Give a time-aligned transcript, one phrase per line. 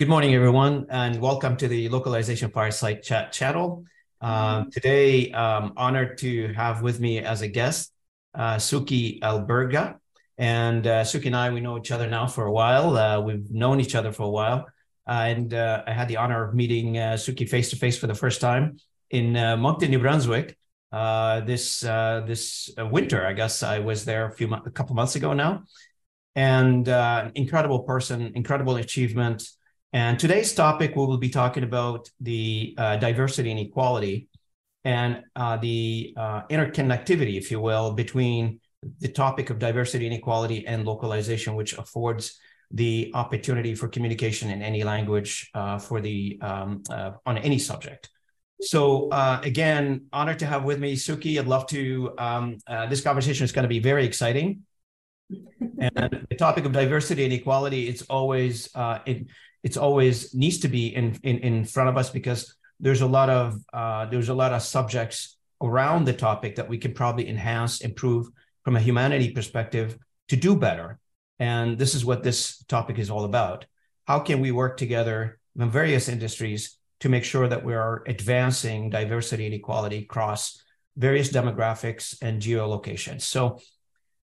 [0.00, 3.84] Good morning, everyone, and welcome to the Localization Fireside Chat channel.
[4.20, 7.92] Uh, today, I'm honored to have with me as a guest
[8.34, 10.00] uh, Sukhi Alberga.
[10.36, 12.96] And uh, Sukhi and I, we know each other now for a while.
[12.96, 14.66] Uh, we've known each other for a while.
[15.06, 18.16] and uh, I had the honor of meeting uh, Sukhi face to face for the
[18.16, 18.78] first time
[19.10, 20.58] in Moncton, New Brunswick.
[21.46, 25.62] this this winter, I guess I was there a few a couple months ago now,
[26.34, 29.44] and an incredible person, incredible achievement,
[29.94, 34.28] and today's topic, we will be talking about the uh, diversity and equality
[34.84, 38.58] and uh, the uh, interconnectivity, if you will, between
[38.98, 42.40] the topic of diversity and equality and localization, which affords
[42.72, 48.10] the opportunity for communication in any language uh, for the um, uh, on any subject.
[48.62, 51.38] So uh, again, honored to have with me Sukhi.
[51.38, 52.12] I'd love to.
[52.18, 52.58] Um,
[52.90, 54.64] this conversation is going to be very exciting
[55.78, 59.26] and the topic of diversity and equality it's always uh, it,
[59.64, 63.30] it's always needs to be in, in, in front of us because there's a lot
[63.30, 67.80] of uh, there's a lot of subjects around the topic that we can probably enhance,
[67.80, 68.28] improve
[68.62, 69.96] from a humanity perspective
[70.28, 70.98] to do better.
[71.38, 73.64] And this is what this topic is all about.
[74.06, 78.90] How can we work together in various industries to make sure that we are advancing
[78.90, 80.62] diversity and equality across
[80.96, 83.22] various demographics and geolocations?
[83.22, 83.60] So,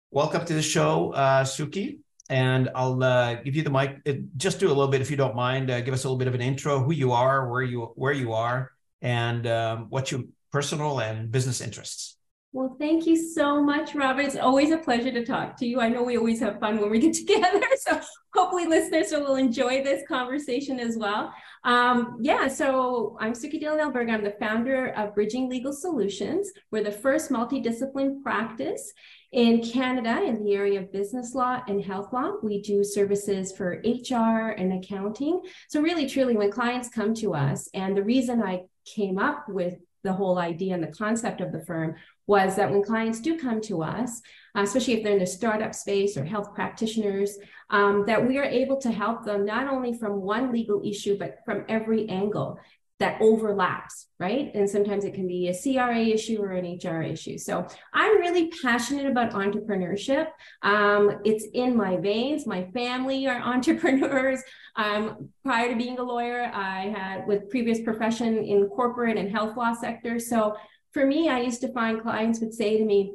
[0.09, 1.99] welcome to the show, uh, Sukhi
[2.29, 4.01] and I'll uh, give you the mic.
[4.05, 5.69] Uh, just do a little bit, if you don't mind.
[5.69, 8.13] Uh, give us a little bit of an intro, who you are, where you where
[8.13, 12.16] you are, and um, what's your personal and business interests.
[12.57, 14.21] Well, thank you so much, Robert.
[14.21, 15.79] It's always a pleasure to talk to you.
[15.79, 18.01] I know we always have fun when we get together, so
[18.33, 21.31] hopefully listeners will enjoy this conversation as well.
[21.65, 24.11] Um, yeah, so I'm Sukhi Dillon-Alberga.
[24.11, 26.49] I'm the founder of Bridging Legal Solutions.
[26.71, 28.91] We're the first multidiscipline practice
[29.31, 33.83] in Canada, in the area of business law and health law, we do services for
[33.85, 35.41] HR and accounting.
[35.67, 39.75] So, really, truly, when clients come to us, and the reason I came up with
[40.03, 41.95] the whole idea and the concept of the firm
[42.27, 44.21] was that when clients do come to us,
[44.55, 47.37] uh, especially if they're in the startup space or health practitioners,
[47.69, 51.39] um, that we are able to help them not only from one legal issue, but
[51.45, 52.59] from every angle
[52.99, 54.51] that overlaps, right?
[54.55, 57.37] And sometimes it can be a CRA issue or an HR issue.
[57.37, 60.29] So I'm really passionate about entrepreneurship.
[60.63, 62.47] Um, it's in my veins.
[62.47, 64.41] My family are entrepreneurs.
[64.75, 69.55] Um, prior to being a lawyer, I had with previous profession in corporate and health
[69.55, 70.19] law sector.
[70.19, 70.55] So
[70.97, 73.13] for me, I used to find clients would say to me,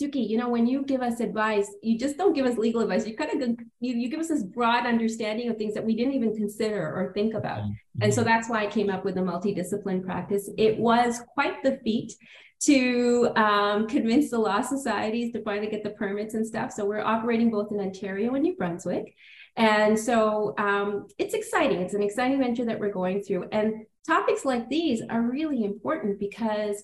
[0.00, 3.06] Sukhi, you know, when you give us advice, you just don't give us legal advice.
[3.06, 6.14] You kind of you, you give us this broad understanding of things that we didn't
[6.14, 7.58] even consider or think about.
[7.60, 8.02] Mm-hmm.
[8.02, 10.48] And so that's why I came up with a multidiscipline practice.
[10.56, 12.14] It was quite the feat
[12.60, 16.72] to um, convince the law societies to finally get the permits and stuff.
[16.72, 19.14] So we're operating both in Ontario and New Brunswick.
[19.56, 21.80] And so um, it's exciting.
[21.80, 23.48] It's an exciting venture that we're going through.
[23.52, 26.82] And topics like these are really important because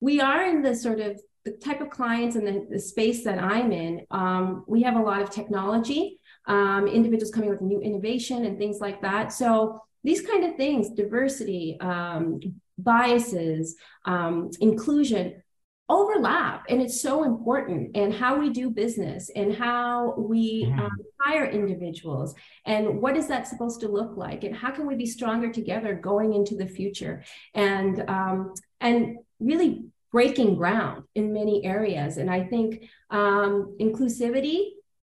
[0.00, 3.38] we are in the sort of the type of clients and the, the space that
[3.38, 8.46] I'm in, um, we have a lot of technology, um, individuals coming with new innovation
[8.46, 9.32] and things like that.
[9.32, 12.40] So these kind of things, diversity, um,
[12.78, 15.42] biases, um, inclusion,
[15.88, 20.80] overlap and it's so important and how we do business and how we mm-hmm.
[20.80, 22.34] um, hire individuals
[22.64, 25.94] and what is that supposed to look like and how can we be stronger together
[25.94, 27.22] going into the future
[27.54, 29.84] and um, and really
[30.14, 32.18] breaking ground in many areas.
[32.18, 34.60] And I think um, inclusivity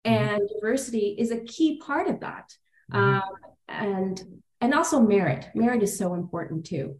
[0.05, 0.13] mm-hmm.
[0.13, 2.53] and diversity is a key part of that.
[2.91, 3.23] Um,
[3.67, 4.21] and
[4.61, 5.47] and also merit.
[5.55, 6.99] Merit is so important too.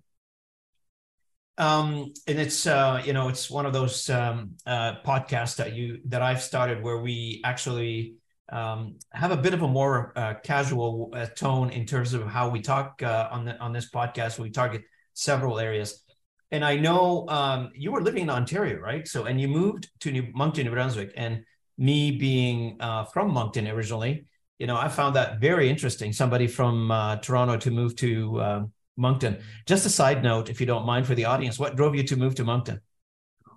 [1.59, 5.99] Um, and it's uh, you know it's one of those um, uh, podcasts that you
[6.05, 8.15] that I've started where we actually
[8.49, 12.47] um, have a bit of a more uh, casual uh, tone in terms of how
[12.49, 14.39] we talk uh, on the on this podcast.
[14.39, 14.83] We target
[15.13, 16.01] several areas
[16.49, 19.07] and I know um, you were living in Ontario, right?
[19.07, 21.11] So, and you moved to New Moncton, New Brunswick.
[21.15, 21.43] And
[21.77, 24.25] me being uh, from Moncton originally,
[24.57, 26.11] you know, I found that very interesting.
[26.11, 26.89] Somebody from
[27.21, 28.61] Toronto to move to uh,
[28.99, 29.39] Moncton.
[29.65, 32.15] Just a side note, if you don't mind, for the audience, what drove you to
[32.15, 32.81] move to Moncton?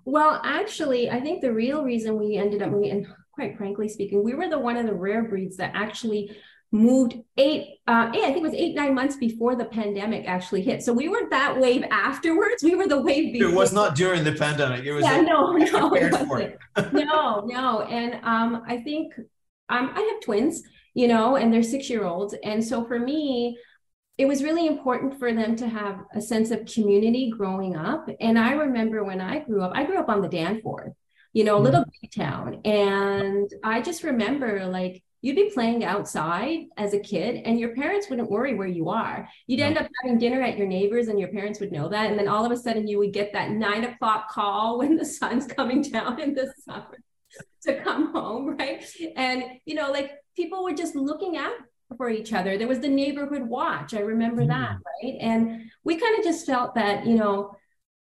[0.05, 4.23] Well, actually, I think the real reason we ended up moving, and quite frankly speaking,
[4.23, 6.35] we were the one of the rare breeds that actually
[6.73, 10.63] moved eight, uh, eight, I think it was eight, nine months before the pandemic actually
[10.63, 10.81] hit.
[10.81, 12.63] So we weren't that wave afterwards.
[12.63, 13.49] We were the wave before.
[13.49, 14.83] It was not during the pandemic.
[14.83, 15.89] It was yeah, no, no,
[16.91, 17.81] no, no.
[17.83, 19.13] And um, I think
[19.69, 20.63] um, I have twins,
[20.95, 22.35] you know, and they're six year olds.
[22.43, 23.57] And so for me,
[24.17, 28.07] it was really important for them to have a sense of community growing up.
[28.19, 30.93] And I remember when I grew up, I grew up on the Danforth,
[31.33, 31.89] you know, a little mm-hmm.
[32.01, 32.61] big town.
[32.63, 38.07] And I just remember like you'd be playing outside as a kid and your parents
[38.09, 39.27] wouldn't worry where you are.
[39.47, 42.11] You'd end up having dinner at your neighbors and your parents would know that.
[42.11, 45.05] And then all of a sudden you would get that nine o'clock call when the
[45.05, 46.99] sun's coming down in the summer
[47.63, 48.85] to come home, right?
[49.15, 51.55] And, you know, like people were just looking out
[51.97, 52.57] for each other.
[52.57, 53.93] There was the neighborhood watch.
[53.93, 54.47] I remember mm.
[54.47, 55.17] that, right?
[55.19, 57.55] And we kind of just felt that, you know,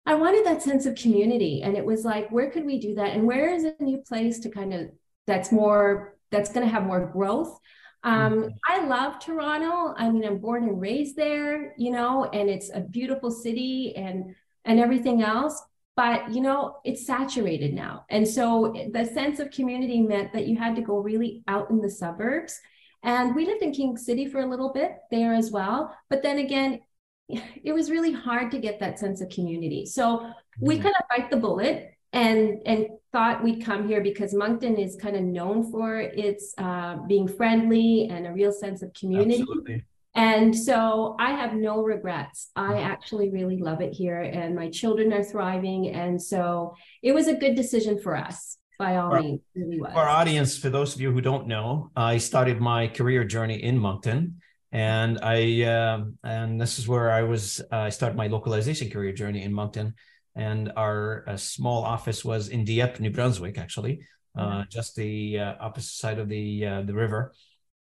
[0.04, 1.62] I wanted that sense of community.
[1.62, 3.12] And it was like, where could we do that?
[3.12, 4.90] And where is a new place to kind of
[5.26, 7.58] that's more that's going to have more growth.
[8.04, 8.48] Um, mm-hmm.
[8.69, 9.94] I love Toronto.
[9.96, 14.34] I mean, I'm born and raised there, you know, and it's a beautiful city and
[14.64, 15.62] and everything else.
[15.94, 20.56] But you know, it's saturated now, and so the sense of community meant that you
[20.56, 22.58] had to go really out in the suburbs.
[23.02, 25.96] And we lived in King City for a little bit there as well.
[26.08, 26.81] But then again,
[27.28, 29.87] it was really hard to get that sense of community.
[29.87, 30.84] So we mm-hmm.
[30.84, 35.16] kind of bite the bullet and and thought we'd come here because Moncton is kind
[35.16, 39.40] of known for its uh, being friendly and a real sense of community.
[39.40, 39.84] Absolutely.
[40.14, 42.50] And so I have no regrets.
[42.54, 42.84] I mm-hmm.
[42.84, 45.88] actually really love it here, and my children are thriving.
[45.88, 48.58] And so it was a good decision for us.
[48.82, 49.93] By all means, really was.
[49.94, 53.79] Our audience, for those of you who don't know, I started my career journey in
[53.79, 54.40] Moncton,
[54.73, 57.61] and I uh, and this is where I was.
[57.73, 59.94] Uh, I started my localization career journey in Moncton
[60.34, 64.00] and our uh, small office was in Dieppe, New Brunswick, actually,
[64.37, 67.35] uh, just the uh, opposite side of the uh, the river,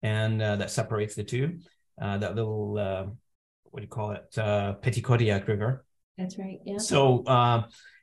[0.01, 1.59] and uh, that separates the two.
[2.01, 5.85] Uh, that little what do you call it, Petitcodiac River.
[6.17, 6.59] That's right.
[6.65, 6.77] Yeah.
[6.77, 7.23] So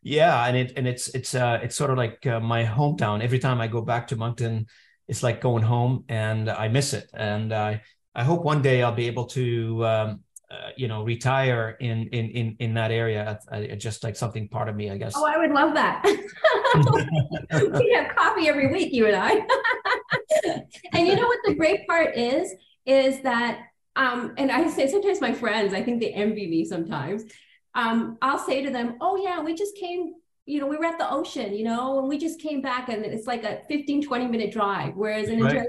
[0.02, 3.22] yeah, and it and it's it's uh it's sort of like my hometown.
[3.22, 4.66] Every time I go back to Moncton,
[5.08, 7.10] it's like going home, and I miss it.
[7.12, 7.82] And I
[8.14, 9.86] I hope one day I'll be able to.
[9.86, 10.20] Um,
[10.50, 14.68] uh, you know retire in in in in that area I, just like something part
[14.68, 16.02] of me i guess oh i would love that
[17.80, 19.30] we have coffee every week you and i
[20.92, 22.52] and you know what the great part is
[22.84, 23.60] is that
[23.94, 27.26] um and i say sometimes my friends i think they envy me sometimes
[27.74, 30.14] um i'll say to them oh yeah we just came
[30.46, 33.04] you know we were at the ocean you know and we just came back and
[33.04, 35.66] it's like a 15 20 minute drive whereas in right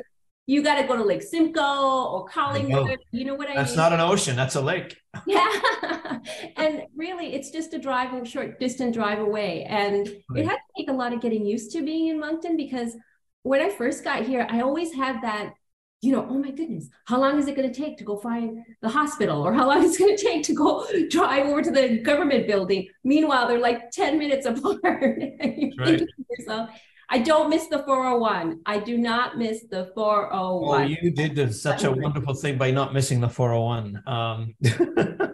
[0.48, 3.00] you got to go to Lake Simcoe or Collingwood.
[3.12, 3.77] You know what I that's mean?
[3.77, 4.98] That's not an ocean, that's a lake.
[5.27, 6.19] Yeah.
[6.57, 9.63] and really, it's just a drive, a short distance drive away.
[9.63, 10.44] And right.
[10.44, 12.95] it had to take a lot of getting used to being in Moncton because
[13.44, 15.53] when I first got here, I always had that,
[16.01, 18.65] you know, oh my goodness, how long is it going to take to go find
[18.81, 19.45] the hospital?
[19.45, 22.48] Or how long is it going to take to go drive over to the government
[22.48, 22.88] building?
[23.03, 24.81] Meanwhile, they're like 10 minutes apart.
[24.83, 26.07] right.
[26.30, 26.69] yourself,
[27.09, 28.62] I don't miss the 401.
[28.65, 30.81] I do not miss the 401.
[30.81, 34.01] Oh, you did such a wonderful thing by not missing the 401.
[34.07, 34.56] Um.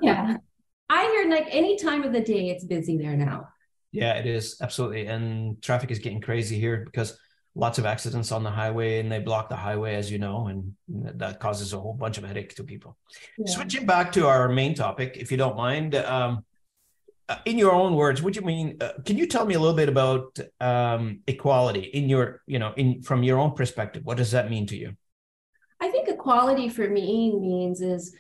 [0.02, 0.38] yeah.
[0.90, 3.50] I hear like any time of the day, it's busy there now.
[3.92, 4.58] Yeah, it is.
[4.62, 5.08] Absolutely.
[5.08, 7.18] And traffic is getting crazy here because
[7.58, 10.74] lots of accidents on the highway and they block the highway, as you know, and
[10.88, 12.96] that causes a whole bunch of headache to people.
[13.38, 13.52] Yeah.
[13.52, 15.96] Switching back to our main topic, if you don't mind.
[15.96, 16.46] Um,
[17.28, 18.78] uh, in your own words, what do you mean?
[18.80, 22.74] Uh, can you tell me a little bit about um, equality in your, you know,
[22.78, 24.04] in from your own perspective?
[24.06, 24.96] What does that mean to you?
[25.82, 28.16] I think equality for me means is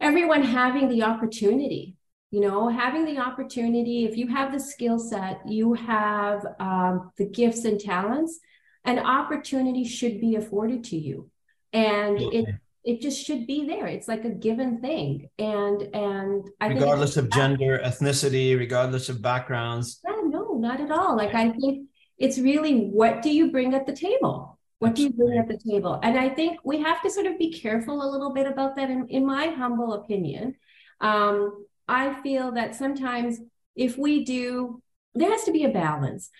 [0.00, 1.96] everyone having the opportunity.
[2.30, 4.04] You know, having the opportunity.
[4.04, 8.38] If you have the skill set, you have um, the gifts and talents.
[8.84, 11.30] An opportunity should be afforded to you,
[11.72, 12.38] and okay.
[12.38, 13.86] it it just should be there.
[13.86, 15.28] It's like a given thing.
[15.38, 20.00] And and I think regardless of gender ethnicity regardless of backgrounds.
[20.06, 21.16] Yeah no not at all.
[21.16, 24.58] Like i think it's really what do you bring at the table?
[24.78, 26.00] What do you bring at the table?
[26.02, 28.90] And i think we have to sort of be careful a little bit about that.
[28.90, 30.54] In, in my humble opinion
[31.00, 33.38] um, i feel that sometimes
[33.76, 34.82] if we do
[35.14, 36.30] there has to be a balance.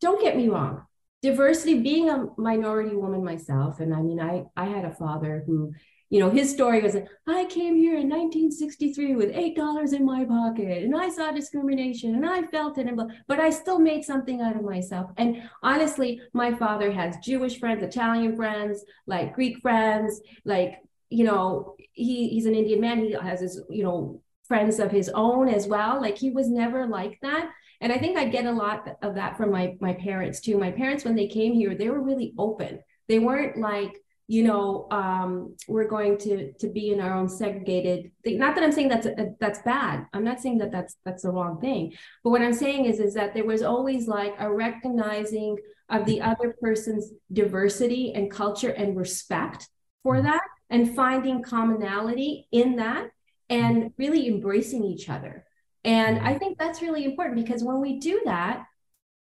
[0.00, 0.84] Don't get me wrong
[1.22, 5.72] diversity being a minority woman myself and i mean i i had a father who
[6.10, 10.24] you know his story was i came here in 1963 with eight dollars in my
[10.24, 14.40] pocket and i saw discrimination and i felt it and but i still made something
[14.40, 15.10] out of myself.
[15.16, 21.76] And honestly my father has jewish friends italian friends like greek friends like you know
[21.92, 24.20] he he's an indian man he has his you know
[24.52, 25.98] friends of his own as well.
[25.98, 27.50] Like he was never like that
[27.82, 30.70] and i think i get a lot of that from my my parents too my
[30.70, 35.54] parents when they came here they were really open they weren't like you know um,
[35.68, 38.38] we're going to to be in our own segregated thing.
[38.38, 41.30] not that i'm saying that's a, that's bad i'm not saying that that's that's the
[41.30, 41.92] wrong thing
[42.24, 45.58] but what i'm saying is is that there was always like a recognizing
[45.90, 49.68] of the other person's diversity and culture and respect
[50.02, 50.26] for mm-hmm.
[50.26, 53.10] that and finding commonality in that
[53.50, 55.44] and really embracing each other
[55.84, 58.66] and I think that's really important because when we do that,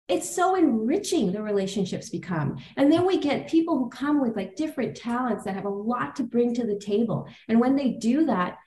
[0.08, 2.58] it's so enriching the relationships become.
[2.78, 6.16] And then we get people who come with like different talents that have a lot
[6.18, 7.28] to bring to the table.
[7.48, 8.58] And when they do that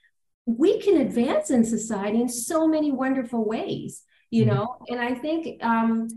[0.48, 4.54] we can advance in society in so many wonderful ways you mm-hmm.
[4.54, 4.76] know?
[4.88, 6.08] And i think um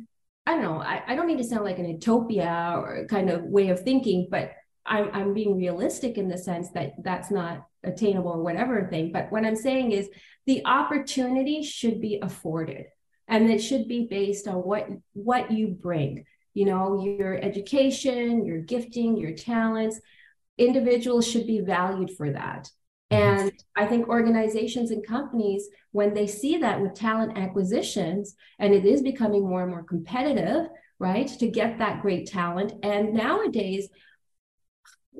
[0.48, 3.44] i don't know I, I don't mean to sound like an utopia or kind of
[3.44, 4.52] way of thinking but
[4.86, 9.32] I'm, I'm being realistic in the sense that that's not attainable or whatever thing but
[9.32, 10.10] what i'm saying is
[10.46, 12.86] the opportunity should be afforded
[13.28, 18.60] and it should be based on what what you bring you know your education your
[18.60, 20.00] gifting your talents.
[20.58, 22.70] Individuals should be valued for that.
[23.12, 23.40] Mm-hmm.
[23.40, 28.86] and i think organizations and companies when they see that with talent acquisitions and it
[28.86, 30.68] is becoming more and more competitive
[31.02, 32.74] right to get that great talent.
[32.84, 33.90] And nowadays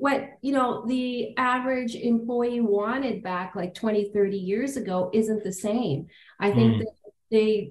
[0.02, 5.52] what you know the average employee wanted back like 20 30 years ago isn't the
[5.52, 6.08] same
[6.40, 6.78] i think mm.
[6.80, 6.92] that
[7.30, 7.70] they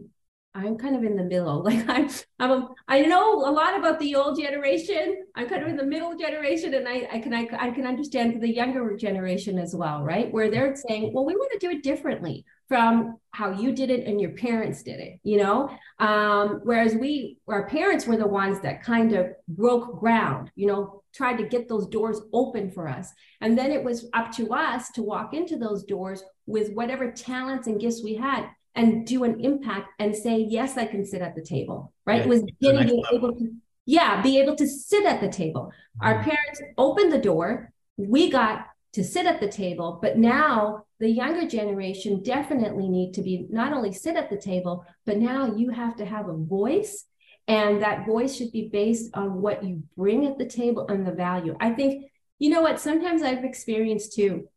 [0.53, 1.63] I'm kind of in the middle.
[1.71, 5.23] Like I'm, I'm, a, I know a lot about the old generation.
[5.33, 8.41] I'm kind of in the middle generation, and I, I can, I, I can understand
[8.41, 10.29] the younger generation as well, right?
[10.33, 14.07] Where they're saying, well, we want to do it differently from how you did it
[14.07, 15.69] and your parents did it, you know.
[15.99, 21.03] Um, whereas we, our parents were the ones that kind of broke ground, you know,
[21.13, 23.11] tried to get those doors open for us,
[23.41, 27.67] and then it was up to us to walk into those doors with whatever talents
[27.67, 31.35] and gifts we had and do an impact and say, yes, I can sit at
[31.35, 32.19] the table, right?
[32.19, 33.51] Yeah, it was getting being able to,
[33.85, 35.73] yeah, be able to sit at the table.
[36.01, 36.07] Mm-hmm.
[36.07, 37.73] Our parents opened the door.
[37.97, 43.21] We got to sit at the table, but now the younger generation definitely need to
[43.21, 47.05] be not only sit at the table, but now you have to have a voice
[47.47, 51.11] and that voice should be based on what you bring at the table and the
[51.11, 51.55] value.
[51.59, 52.05] I think,
[52.39, 54.47] you know what, sometimes I've experienced too.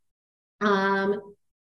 [0.60, 1.20] Um,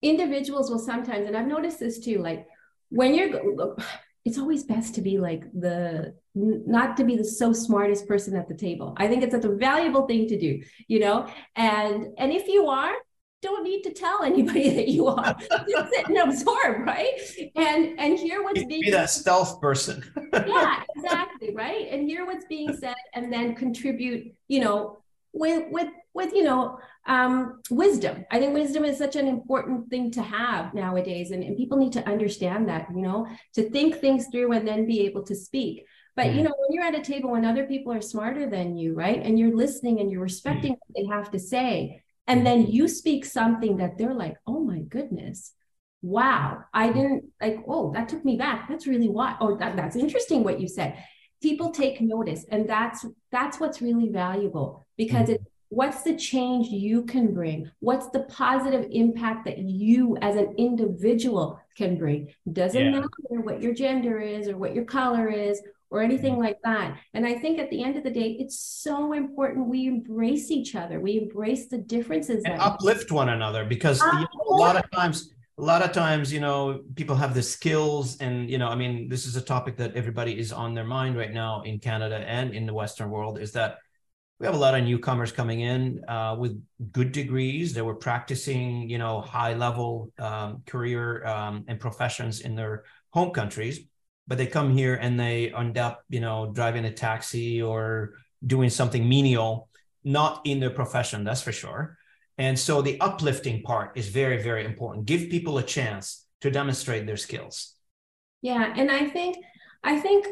[0.03, 2.47] individuals will sometimes, and I've noticed this too, like
[2.91, 3.77] when you're,
[4.25, 8.49] it's always best to be like the, not to be the so smartest person at
[8.49, 8.95] the table.
[8.97, 11.27] I think it's a valuable thing to do, you know?
[11.57, 12.95] And, and if you are,
[13.41, 15.37] don't need to tell anybody that you are.
[15.69, 17.21] Just sit and absorb, right?
[17.57, 20.05] And and hear what's being be that stealth person.
[20.33, 21.89] yeah, exactly, right.
[21.91, 24.35] And hear what's being said, and then contribute.
[24.49, 24.99] You know,
[25.33, 30.11] with with with you know um, wisdom i think wisdom is such an important thing
[30.11, 34.27] to have nowadays and, and people need to understand that you know to think things
[34.31, 35.85] through and then be able to speak
[36.15, 36.39] but mm-hmm.
[36.39, 39.23] you know when you're at a table when other people are smarter than you right
[39.25, 40.93] and you're listening and you're respecting mm-hmm.
[40.93, 42.73] what they have to say and then mm-hmm.
[42.73, 45.55] you speak something that they're like oh my goodness
[46.03, 46.99] wow i mm-hmm.
[46.99, 50.61] didn't like oh that took me back that's really what oh that, that's interesting what
[50.61, 51.03] you said
[51.43, 55.33] people take notice and that's that's what's really valuable because mm-hmm.
[55.33, 57.71] it's what's the change you can bring?
[57.81, 62.29] What's the positive impact that you as an individual can bring?
[62.51, 62.91] Doesn't yeah.
[62.91, 63.09] matter
[63.43, 65.61] what your gender is or what your color is
[65.91, 66.43] or anything mm-hmm.
[66.43, 66.99] like that.
[67.15, 70.75] And i think at the end of the day it's so important we embrace each
[70.75, 71.01] other.
[71.01, 75.35] We embrace the differences and uplift one another because you know, a lot of times
[75.59, 79.09] a lot of times you know people have the skills and you know i mean
[79.09, 82.55] this is a topic that everybody is on their mind right now in canada and
[82.55, 83.79] in the western world is that
[84.39, 88.89] we have a lot of newcomers coming in uh, with good degrees that were practicing,
[88.89, 93.81] you know, high level um, career um, and professions in their home countries,
[94.29, 98.15] but they come here and they end up, you know, driving a taxi or
[98.47, 99.69] doing something menial,
[100.05, 101.99] not in their profession, that's for sure.
[102.37, 105.07] And so the uplifting part is very, very important.
[105.07, 107.75] Give people a chance to demonstrate their skills.
[108.43, 109.39] Yeah, and I think,
[109.83, 110.27] I think,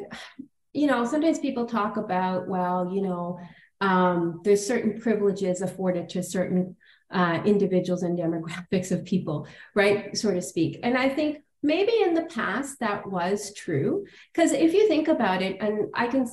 [0.72, 3.40] you know, sometimes people talk about, well, you know,
[3.80, 6.76] um, there's certain privileges afforded to certain
[7.10, 10.80] uh, individuals and demographics of people, right, so to speak.
[10.82, 15.42] And I think maybe in the past that was true, because if you think about
[15.42, 16.28] it, and I can,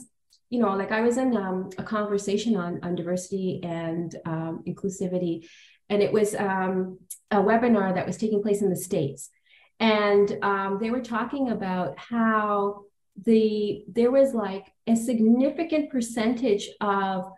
[0.50, 5.48] you know, like I was in um, a conversation on on diversity and um, inclusivity,
[5.90, 9.30] and it was um, a webinar that was taking place in the states,
[9.80, 12.86] and um, they were talking about how
[13.26, 17.32] the there was like a significant percentage of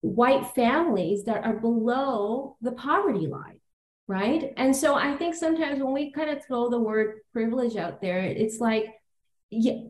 [0.00, 3.58] white families that are below the poverty line
[4.06, 4.54] right?
[4.56, 8.20] And so i think sometimes when we kind of throw the word privilege out there
[8.20, 8.86] it's like
[9.50, 9.80] yeah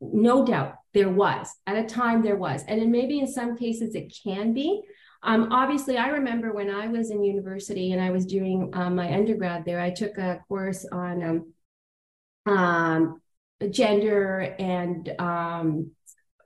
[0.00, 4.12] no doubt there was at a time there was and maybe in some cases it
[4.24, 4.82] can be.
[5.22, 9.12] Um, obviously i remember when i was in university and i was doing um, my
[9.12, 11.44] undergrad there i took a course on
[12.46, 13.19] um, um,
[13.68, 15.90] gender and um,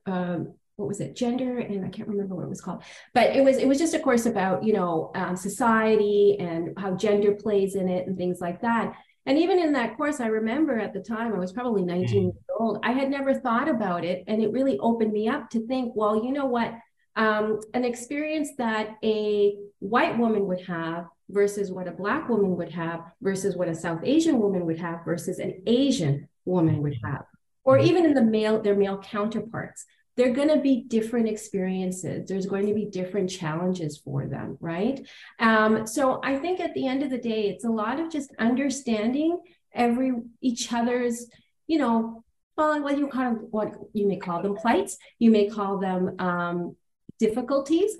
[0.06, 0.38] uh,
[0.76, 3.59] what was it gender and i can't remember what it was called but it was
[3.59, 7.88] it was just a course about you know um, society and how gender plays in
[7.88, 8.92] it and things like that
[9.26, 12.23] And even in that course, I remember at the time, I was probably 19 mm.
[12.25, 12.78] years old.
[12.83, 14.25] I had never thought about it.
[14.26, 16.75] And it really opened me up to think, well, you know what?
[17.16, 22.73] Um, an experience that a white woman would have versus what a black woman would
[22.73, 27.24] have versus what a South Asian woman would have versus an Asian woman would have,
[27.64, 27.86] or mm-hmm.
[27.86, 29.84] even in the male, their male counterparts
[30.16, 32.28] they're going to be different experiences.
[32.28, 35.06] There's going to be different challenges for them, right?
[35.40, 38.32] Um, so I think at the end of the day, it's a lot of just
[38.38, 39.40] understanding
[39.72, 41.26] every each other's,
[41.66, 42.22] you know,
[42.56, 46.14] well, what you kind of what you may call them plights, you may call them
[46.20, 46.76] um,
[47.18, 47.96] difficulties,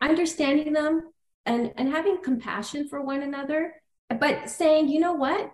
[0.00, 1.02] understanding them
[1.44, 3.74] and and having compassion for one another,
[4.18, 5.52] but saying, you know what,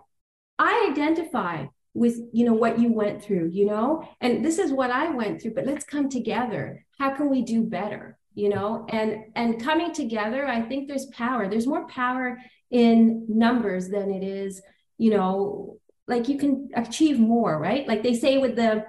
[0.57, 4.07] I identify with you know what you went through you know?
[4.21, 6.85] And this is what i went through but let's come together.
[6.99, 8.85] How can we do better you know?
[8.89, 11.49] And and coming together i think there's power.
[11.49, 12.37] There's more power
[12.69, 14.61] in numbers than it is
[14.97, 17.87] you know like you can achieve more right?
[17.87, 18.85] Like they say with the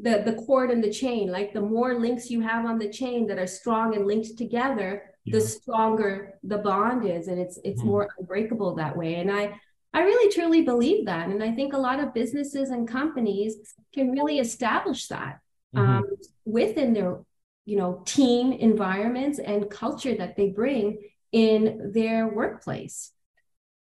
[0.00, 3.26] the the cord and the chain like the more links you have on the chain
[3.26, 5.38] that are strong and linked together yeah.
[5.38, 7.88] the stronger the bond is and it's it's mm-hmm.
[7.88, 9.16] more unbreakable that way.
[9.16, 9.58] And i
[9.94, 11.28] I really truly believe that.
[11.28, 13.56] And I think a lot of businesses and companies
[13.94, 15.40] can really establish that
[15.74, 15.90] mm-hmm.
[15.90, 16.04] um,
[16.44, 17.20] within their,
[17.64, 20.98] you know, team environments and culture that they bring
[21.32, 23.12] in their workplace.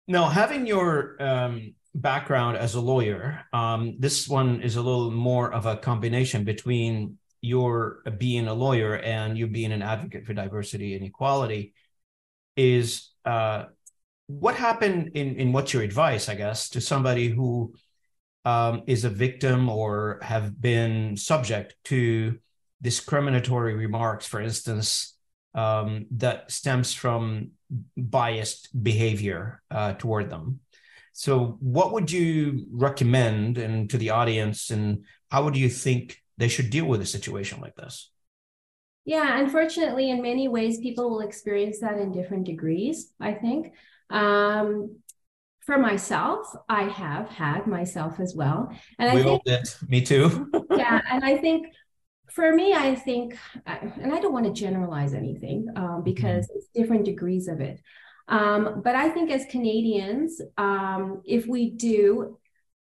[0.07, 5.53] Now, having your um, background as a lawyer, um, this one is a little more
[5.53, 10.95] of a combination between your being a lawyer and you being an advocate for diversity
[10.95, 11.73] and equality.
[12.55, 13.65] Is uh,
[14.27, 17.73] what happened in in what's your advice i guess to somebody who
[18.45, 22.37] um, is a victim or have been subject to
[22.81, 25.13] discriminatory remarks for instance
[25.55, 27.51] um, that stems from
[27.97, 30.59] biased behavior uh, toward them?
[31.13, 36.47] So what would you recommend and to the audience and how would you think they
[36.47, 38.09] should deal with a situation like this?
[39.05, 43.73] Yeah unfortunately in many ways people will experience that in different degrees i think
[44.13, 44.97] um,
[45.65, 48.69] for myself, I have had myself as well.
[48.99, 49.67] And we I think, all did.
[49.87, 50.49] Me too.
[50.71, 51.01] yeah.
[51.09, 51.67] And I think
[52.29, 56.03] for me, I think, and I don't want to generalize anything um, mm-hmm.
[56.03, 56.57] because mm-hmm.
[56.57, 57.81] it's different degrees of it.
[58.27, 62.37] Um, but I think as Canadians, um, if we do,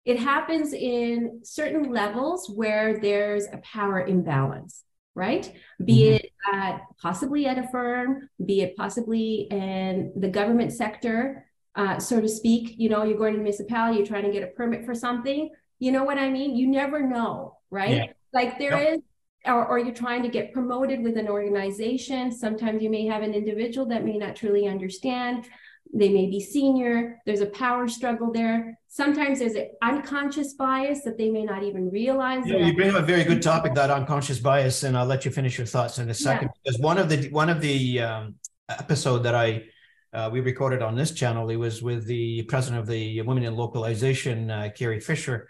[0.05, 4.83] it happens in certain levels where there's a power imbalance
[5.15, 5.51] right?
[5.83, 6.15] Be mm-hmm.
[6.15, 11.45] it at possibly at a firm, be it possibly in the government sector,
[11.75, 12.75] uh, so to speak.
[12.77, 15.49] You know, you're going to municipality, you're trying to get a permit for something.
[15.79, 16.55] You know what I mean?
[16.55, 17.95] You never know, right?
[17.95, 18.05] Yeah.
[18.31, 18.93] Like there yep.
[18.93, 18.99] is,
[19.45, 22.31] or, or you're trying to get promoted with an organization.
[22.31, 25.45] Sometimes you may have an individual that may not truly understand
[25.93, 28.79] they may be senior, there's a power struggle there.
[28.87, 32.47] Sometimes there's an unconscious bias that they may not even realize.
[32.47, 35.31] Yeah, you bring up a very good topic, that unconscious bias, and I'll let you
[35.31, 36.47] finish your thoughts in a second.
[36.47, 36.61] Yeah.
[36.63, 38.35] Because one of the one of the um,
[38.69, 39.65] episode that I
[40.13, 43.55] uh, we recorded on this channel, it was with the president of the Women in
[43.55, 45.47] Localization, uh, Carrie Fisher,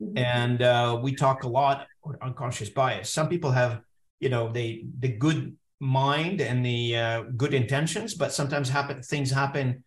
[0.00, 0.16] mm-hmm.
[0.16, 3.10] and uh, we talk a lot about unconscious bias.
[3.10, 3.80] Some people have,
[4.20, 9.30] you know, they the good mind and the uh, good intentions, but sometimes happen things
[9.30, 9.82] happen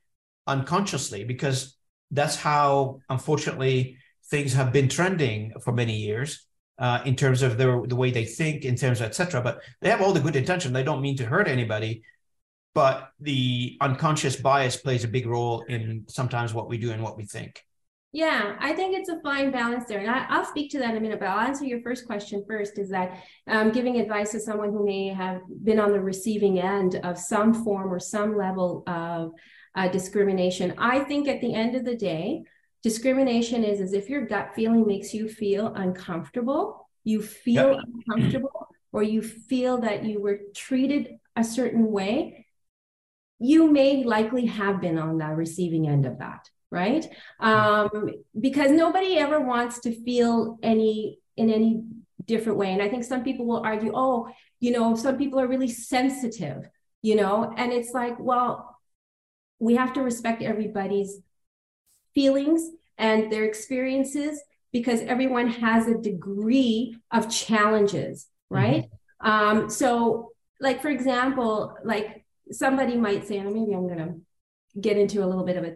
[0.48, 1.78] unconsciously because
[2.12, 3.98] that's how, unfortunately,
[4.30, 6.46] things have been trending for many years
[6.80, 9.42] uh, in terms of the the way they think, in terms of etc.
[9.42, 10.74] But they have all the good intention.
[10.74, 12.04] They don't mean to hurt anybody,
[12.74, 17.18] but the unconscious bias plays a big role in sometimes what we do and what
[17.18, 17.64] we think.
[18.16, 20.00] Yeah, I think it's a fine balance there.
[20.00, 22.46] And I, will speak to that in a minute, but I'll answer your first question
[22.48, 26.60] first is that um, giving advice to someone who may have been on the receiving
[26.60, 29.32] end of some form or some level of
[29.74, 30.76] uh, discrimination.
[30.78, 32.44] I think at the end of the day,
[32.84, 37.84] discrimination is as if your gut feeling makes you feel uncomfortable, you feel yep.
[38.08, 42.46] uncomfortable, or you feel that you were treated a certain way,
[43.40, 47.08] you may likely have been on the receiving end of that right?
[47.40, 51.84] Um, because nobody ever wants to feel any in any
[52.26, 52.74] different way.
[52.74, 54.28] And I think some people will argue, oh,
[54.60, 56.68] you know, some people are really sensitive,
[57.04, 58.80] you know, and it's like, well,
[59.60, 61.20] we have to respect everybody's
[62.16, 68.86] feelings and their experiences because everyone has a degree of challenges, right?
[69.24, 69.30] Mm-hmm.
[69.30, 74.16] Um, so, like for example, like somebody might say, and maybe I'm gonna
[74.80, 75.76] get into a little bit of a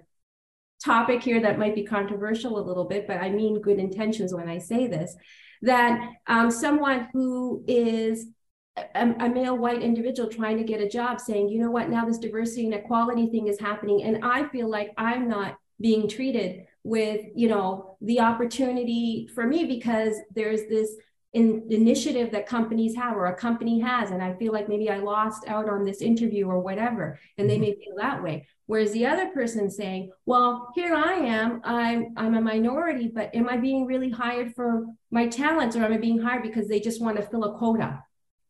[0.84, 4.50] topic here that might be controversial a little bit, but I mean good intentions when
[4.50, 5.16] I say this,
[5.63, 8.28] that um, someone who is
[8.76, 12.06] a, a, male white individual trying to get a job saying, you know what, now
[12.06, 16.66] this diversity and equality thing is happening, and I feel like I'm not being treated
[16.84, 20.96] with you know the opportunity for me because there's this
[21.38, 24.97] in, initiative that companies have or a company has and i feel like maybe i
[24.97, 27.62] lost out on this interview or whatever and they mm-hmm.
[27.62, 28.47] may feel that way.
[28.65, 33.47] Whereas the other person saying well here i am i'm i'm a minority but am
[33.50, 37.02] i being really hired for my talents or am i being hired because they just
[37.02, 38.04] want to fill a quota?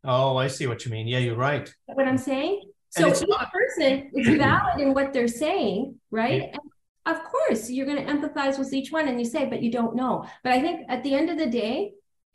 [0.05, 1.07] Oh i see what you mean.
[1.07, 1.67] Yeah you're right.
[1.85, 2.53] What i'm saying?
[2.89, 6.43] So each not- person is valid in what they're saying right?
[6.53, 7.13] Yeah.
[7.13, 9.95] of course you're going to empathize with each one and you say but you don't
[10.01, 10.25] know.
[10.43, 11.75] But i think at the end of the day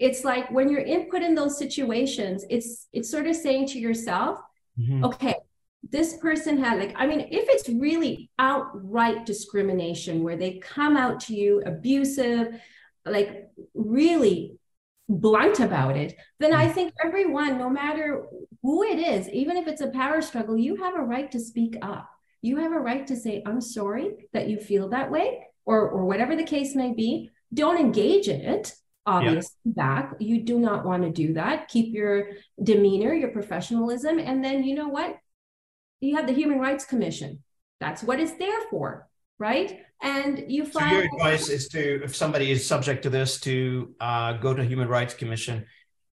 [0.02, 4.40] it's like when you're input in those situations it's it's sort of saying to yourself
[4.78, 5.04] mm-hmm.
[5.04, 5.36] okay
[5.90, 11.20] this person had like i mean if it's really outright discrimination where they come out
[11.20, 12.60] to you abusive
[13.06, 14.58] like really
[15.08, 16.74] blunt about it then i mm-hmm.
[16.74, 18.24] think everyone no matter
[18.62, 21.76] who it is even if it's a power struggle you have a right to speak
[21.82, 22.08] up
[22.40, 26.06] you have a right to say i'm sorry that you feel that way or or
[26.06, 28.74] whatever the case may be don't engage in it
[29.06, 29.72] obviously yeah.
[29.74, 30.14] back.
[30.18, 31.68] You do not want to do that.
[31.68, 32.30] Keep your
[32.62, 34.18] demeanor, your professionalism.
[34.18, 35.16] And then you know what?
[36.00, 37.42] You have the Human Rights Commission.
[37.80, 39.80] That's what it's there for, right?
[40.02, 43.94] And you find so your advice is to if somebody is subject to this to
[44.00, 45.66] uh, go to Human Rights Commission.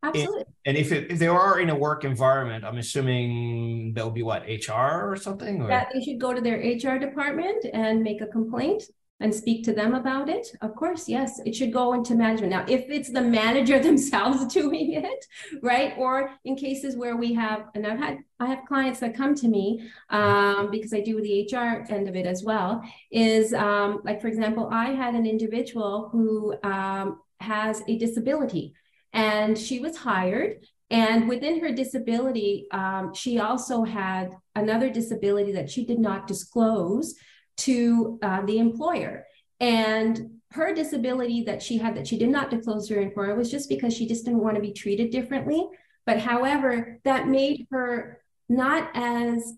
[0.03, 0.44] Absolutely.
[0.66, 4.23] and if, it, if they are in a work environment, I'm assuming that would be
[4.23, 5.62] what HR or something.
[5.62, 5.70] Or?
[5.70, 8.83] Yeah, they should go to their HR department and make a complaint
[9.20, 10.48] and speak to them about it?
[10.61, 11.40] Of course yes.
[11.46, 12.50] It should go into management.
[12.50, 15.24] Now if it's the manager themselves doing it
[15.62, 15.94] right?
[15.96, 19.48] Or in cases where we have and i've had i have clients that come to
[19.48, 24.20] me um, because i do the hr end of it as well is um, like
[24.20, 28.74] for example i had an individual who um, has a disability
[29.12, 35.70] and she was hired and within her disability um, she also had another disability that
[35.70, 37.14] she did not disclose
[37.59, 39.27] to uh, the employer.
[39.61, 43.51] And her disability that she had that she did not disclose to her employer was
[43.51, 45.67] just because she just didn't want to be treated differently.
[46.07, 49.55] But however, that made her not as,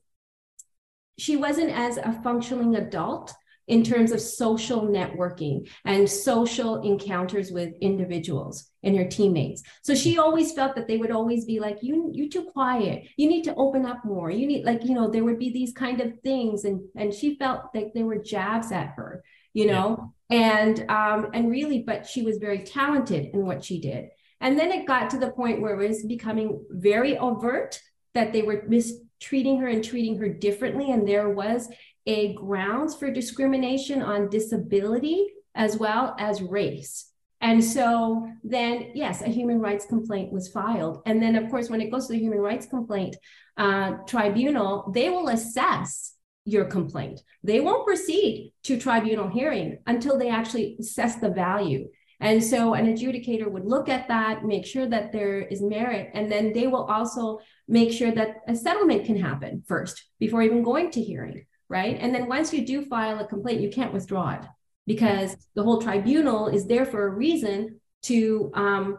[1.19, 3.35] she wasn't as a functioning adult
[3.69, 9.63] in terms of social networking and social encounters with individuals and her teammates.
[9.83, 13.09] So she always felt that they would always be like, you, you're too quiet.
[13.17, 14.31] You need to open up more.
[14.31, 16.65] You need like, you know, there would be these kind of things.
[16.65, 20.59] And, and she felt like there were jabs at her, you know, yeah.
[20.59, 24.11] and, um, and really, but she was very talented in what she did.
[24.41, 27.81] And then it got to the point where it was becoming very overt
[28.15, 30.91] that they were mistreating her and treating her differently.
[30.91, 31.69] And there was
[32.07, 37.11] a grounds for discrimination on disability as well as race.
[37.41, 41.03] And so then, yes, a human rights complaint was filed.
[41.07, 43.17] And then, of course, when it goes to the human rights complaint
[43.57, 46.15] uh, tribunal, they will assess
[46.45, 47.21] your complaint.
[47.43, 51.89] They won't proceed to tribunal hearing until they actually assess the value.
[52.21, 56.33] And so an adjudicator would look at that, make sure that there is merit, and
[56.33, 60.91] then they will also make sure that a settlement can happen first before even going
[60.93, 61.97] to hearing right?
[62.01, 64.43] And then once you do file a complaint, you can't withdraw it
[64.87, 68.99] because the whole tribunal is there for a reason to um,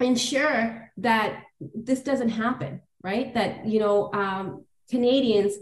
[0.00, 3.32] ensure that this doesn't happen, right?
[3.34, 5.54] That you know um, Canadians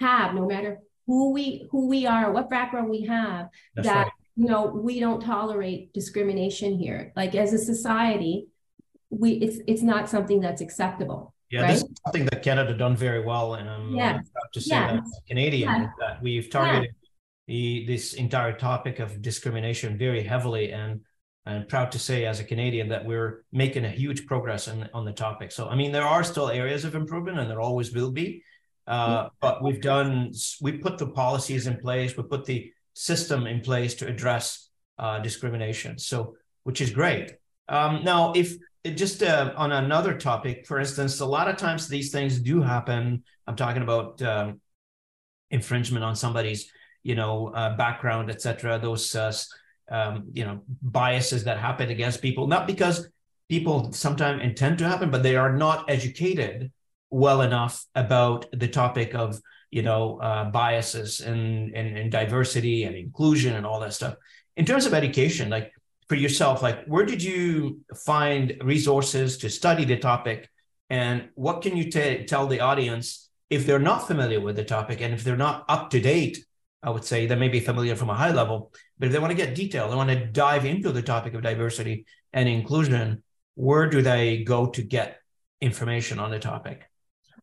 [0.00, 4.12] have, no matter who we who we are, what background we have, That's that right.
[4.36, 7.12] you know we don't tolerate discrimination here.
[7.14, 8.46] Like as a society,
[9.10, 11.33] we it's it's not something that's acceptable.
[11.50, 11.68] Yeah, right?
[11.68, 14.12] this is something that Canada done very well, and I'm yeah.
[14.12, 14.92] proud to say yeah.
[14.94, 15.90] that Canadian yeah.
[16.00, 16.94] that we've targeted
[17.46, 21.00] the, this entire topic of discrimination very heavily, and
[21.46, 25.04] I'm proud to say as a Canadian that we're making a huge progress on, on
[25.04, 25.52] the topic.
[25.52, 28.42] So, I mean, there are still areas of improvement, and there always will be.
[28.86, 33.60] Uh, but we've done, we put the policies in place, we put the system in
[33.60, 35.98] place to address uh, discrimination.
[35.98, 37.32] So, which is great.
[37.68, 42.10] Um, now, if just uh, on another topic, for instance, a lot of times these
[42.10, 43.24] things do happen.
[43.46, 44.60] I'm talking about um,
[45.50, 46.70] infringement on somebody's,
[47.02, 48.78] you know, uh, background, etc.
[48.78, 49.32] Those, uh,
[49.90, 53.08] um, you know, biases that happen against people, not because
[53.48, 56.70] people sometimes intend to happen, but they are not educated
[57.10, 62.96] well enough about the topic of, you know, uh, biases and, and and diversity and
[62.96, 64.14] inclusion and all that stuff.
[64.56, 65.72] In terms of education, like
[66.08, 70.48] for yourself like where did you find resources to study the topic
[70.90, 75.00] and what can you t- tell the audience if they're not familiar with the topic
[75.00, 76.44] and if they're not up to date
[76.82, 79.30] i would say they may be familiar from a high level but if they want
[79.30, 83.22] to get detail they want to dive into the topic of diversity and inclusion
[83.54, 85.18] where do they go to get
[85.60, 86.88] information on the topic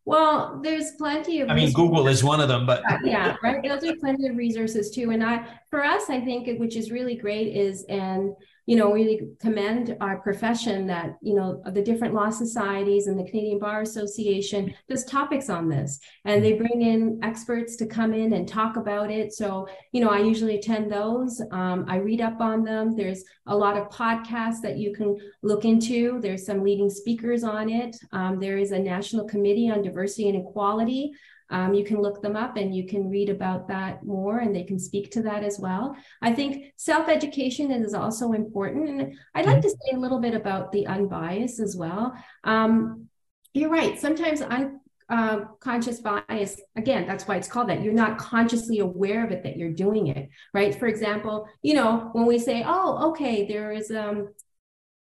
[0.06, 1.50] well, there's plenty of.
[1.50, 3.62] I mean, Google is one of them, but yeah, right.
[3.62, 5.12] Be plenty of resources too.
[5.12, 8.34] And I, for us, I think, which is really great, is and
[8.72, 13.30] you know, really commend our profession that, you know, the different law societies and the
[13.30, 16.00] Canadian Bar Association does topics on this.
[16.24, 19.34] And they bring in experts to come in and talk about it.
[19.34, 21.42] So, you know, I usually attend those.
[21.52, 22.96] Um, I read up on them.
[22.96, 26.22] There's a lot of podcasts that you can look into.
[26.22, 27.98] There's some leading speakers on it.
[28.14, 31.12] Um, there is a National Committee on Diversity and Equality
[31.52, 34.64] um, you can look them up and you can read about that more and they
[34.64, 35.96] can speak to that as well.
[36.22, 38.90] I think self education is also important.
[38.90, 42.16] And I'd like to say a little bit about the unbiased as well.
[42.44, 43.08] Um,
[43.54, 44.00] you're right.
[44.00, 49.26] Sometimes I'm uh, conscious bias again that's why it's called that you're not consciously aware
[49.26, 53.10] of it that you're doing it right for example you know when we say oh
[53.10, 54.30] okay there is um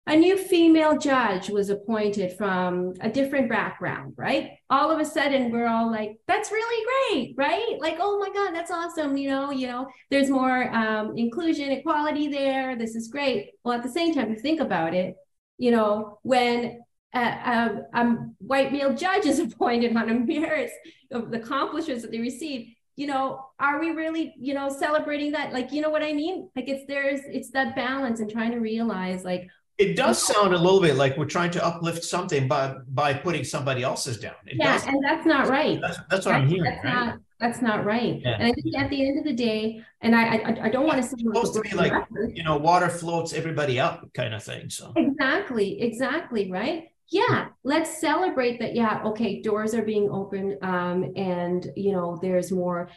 [0.08, 4.52] a new female judge was appointed from a different background, right?
[4.70, 8.54] All of a sudden, we're all like, "That's really great, right?" Like, "Oh my God,
[8.54, 12.76] that's awesome!" You know, you know, there's more um, inclusion, equality there.
[12.76, 13.50] This is great.
[13.64, 15.16] Well, at the same time, you think about it,
[15.58, 16.80] you know, when
[17.12, 20.72] a, a, a white male judge is appointed on a merits
[21.10, 25.52] of the accomplishments that they receive, you know, are we really, you know, celebrating that?
[25.52, 26.48] Like, you know what I mean?
[26.54, 30.58] Like, it's there's it's that balance and trying to realize, like, it does sound a
[30.58, 34.34] little bit like we're trying to uplift something by by putting somebody else's down.
[34.46, 34.86] It yeah, does.
[34.86, 35.78] and that's not right.
[35.80, 36.64] That's, that's what that's, I'm hearing.
[36.64, 36.94] That's right?
[36.94, 38.20] not that's not right.
[38.22, 38.36] Yeah.
[38.38, 41.02] And I think at the end of the day, and I I, I don't want
[41.02, 41.92] to say supposed to be like
[42.32, 44.70] you know water floats everybody up kind of thing.
[44.70, 46.88] So exactly, exactly right.
[47.08, 48.74] Yeah, let's celebrate that.
[48.74, 52.88] Yeah, okay, doors are being opened, um, and you know there's more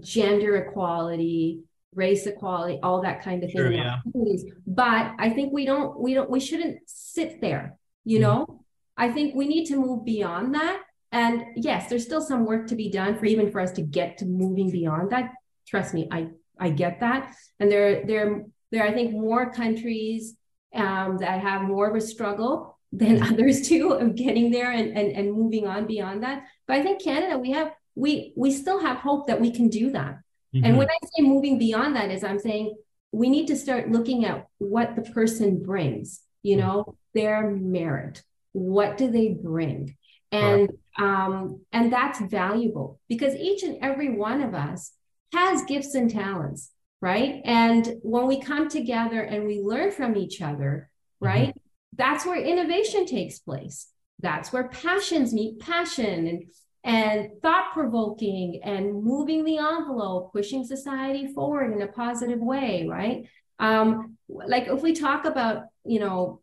[0.00, 3.78] gender equality race equality, all that kind of Sure, thing.
[3.78, 3.96] yeah.
[4.66, 8.22] But I think we don't, we don't, we shouldn't sit there, you Mhm.
[8.22, 8.60] know?
[8.96, 10.80] I think we need to move beyond that.
[11.12, 14.18] And yes, there's still some work to be done for even for us to get
[14.18, 15.32] to moving beyond that.
[15.66, 16.28] Trust me, I
[16.58, 17.34] I get that.
[17.58, 20.36] And there there there are, I think more countries
[20.74, 25.08] um, that have more of a struggle than others too of getting there and, and
[25.12, 26.44] and moving on beyond that.
[26.66, 29.90] But I think Canada, we have we we still have hope that we can do
[29.92, 30.18] that.
[30.62, 30.78] And Mhm.
[30.78, 32.76] when I say moving beyond that, is I'm saying
[33.12, 38.22] we need to start looking at what the person brings, you know, their merit.
[38.52, 39.96] What do they bring?
[40.32, 44.92] And um, and that's valuable because each and every one of us
[45.32, 47.40] has gifts and talents, right?
[47.44, 50.88] And when we come together and we learn from each other,
[51.20, 51.52] right?
[51.96, 53.88] That's where innovation takes place.
[54.20, 56.44] That's where passions meet passion and
[56.84, 63.26] and thought provoking and moving the envelope, pushing society forward in a positive way, right?
[63.58, 66.42] Um, like if we talk about, you know,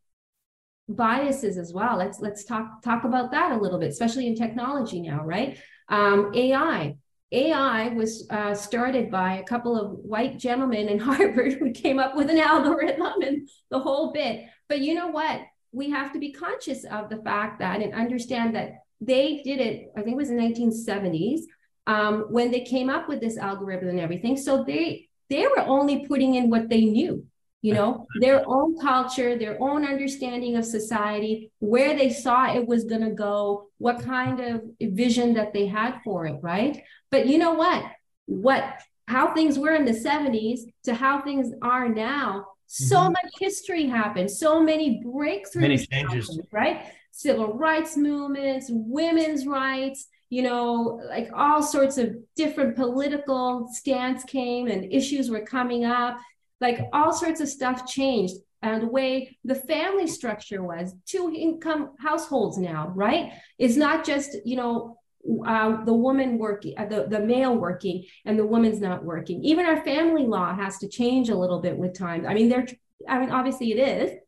[0.89, 4.99] biases as well, let's let's talk talk about that a little bit, especially in technology
[5.01, 5.59] now, right?
[5.89, 6.97] Um, AI.
[7.33, 12.15] AI was uh, started by a couple of white gentlemen in Harvard who came up
[12.15, 14.45] with an algorithm and the whole bit.
[14.67, 15.41] But you know what?
[15.71, 19.91] We have to be conscious of the fact that and understand that they did it,
[19.97, 21.41] I think it was in the 1970s,
[21.87, 24.37] um, when they came up with this algorithm and everything.
[24.37, 27.25] So they they were only putting in what they knew,
[27.61, 32.83] you know, their own culture, their own understanding of society, where they saw it was
[32.83, 36.83] going to go, what kind of vision that they had for it, right?
[37.09, 37.83] But you know what?
[38.27, 38.63] What
[39.07, 43.13] how things were in the 70s to how things are now, so Mhm.
[43.13, 46.29] much history happened, so many breakthroughs, Many changes.
[46.29, 46.85] happened, right?
[47.11, 54.67] Civil rights movements, women's rights, you know, like all sorts of different political stance came
[54.67, 56.17] and issues were coming up,
[56.61, 58.35] like all sorts of stuff changed.
[58.61, 63.33] And the way the family structure was, two income households now, right?
[63.57, 64.97] It's not just, you know,
[65.45, 69.43] uh, the woman working, uh, the, the male working, and the woman's not working.
[69.43, 72.25] Even our family law has to change a little bit with time.
[72.25, 72.67] I mean, they're,
[73.07, 74.19] I mean, obviously it is,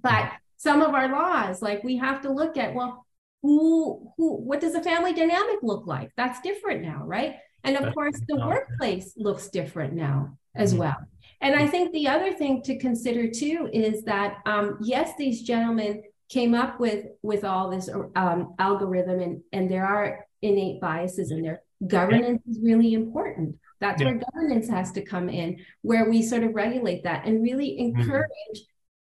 [0.00, 0.30] but
[0.62, 3.04] some of our laws, like we have to look at, well,
[3.42, 6.10] who, who, what does a family dynamic look like?
[6.16, 7.32] That's different now, right?
[7.64, 10.78] And of course, the workplace looks different now as Mhm.
[10.78, 10.96] well.
[11.40, 16.02] And I think the other thing to consider too is that um, yes, these gentlemen
[16.28, 21.42] came up with with all this um, algorithm, and and there are innate biases in
[21.42, 21.62] there.
[21.86, 23.56] Governance is really important.
[23.80, 24.10] That's Yeah.
[24.12, 25.48] where governance has to come in,
[25.82, 28.58] where we sort of regulate that and really encourage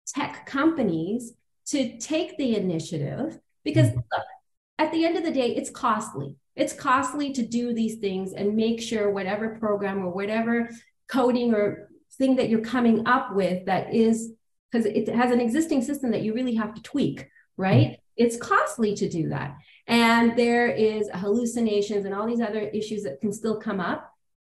[0.07, 1.33] tech companies
[1.71, 3.95] to take the initiative because Mhm.
[3.95, 4.25] look,
[4.77, 6.35] at the end of the day, it's costly.
[6.55, 10.69] It's costly to do these things and make sure whatever program or whatever
[11.07, 14.33] coding or thing that you're coming up with that is
[14.71, 17.99] because it has an existing system that you really have to tweak, right?
[18.17, 19.55] It's costly to do that.
[19.87, 24.10] And there is hallucinations and all these other issues that can still come up.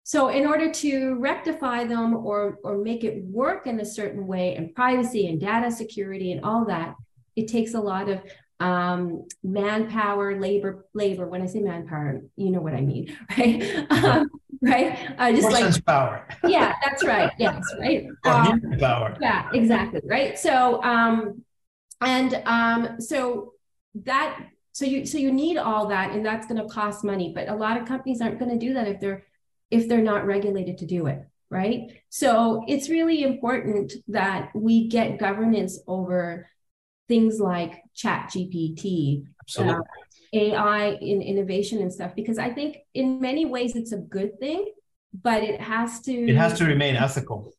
[0.04, 4.56] So in order to rectify them or or make it work in a certain way
[4.56, 6.96] and privacy and data security and all that
[7.36, 8.22] it takes a lot of
[8.62, 11.28] um, manpower, labor, labor.
[11.28, 13.92] When I say manpower, you know what I mean, right?
[13.92, 14.30] Um,
[14.62, 15.16] right?
[15.18, 16.28] Uh, just like power.
[16.48, 17.32] yeah, that's right.
[17.40, 18.06] Yes, right.
[18.26, 19.18] Um, power.
[19.20, 20.02] Yeah, exactly.
[20.06, 20.38] Right.
[20.38, 21.44] So, um,
[22.02, 23.54] and um, so
[23.96, 24.40] that
[24.74, 27.32] so you so you need all that, and that's going to cost money.
[27.34, 29.26] But a lot of companies aren't going to do that if they're
[29.72, 32.02] if they're not regulated to do it right?
[32.08, 36.48] So it's really important that we get governance over
[37.12, 39.26] things like chat gpt
[39.58, 39.76] uh,
[40.34, 44.72] ai in innovation and stuff because i think in many ways it's a good thing
[45.22, 47.52] but it has to it has to remain ethical